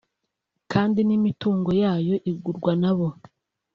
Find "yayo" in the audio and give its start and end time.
1.83-2.15